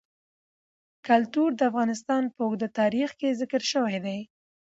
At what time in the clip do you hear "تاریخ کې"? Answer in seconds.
2.79-3.37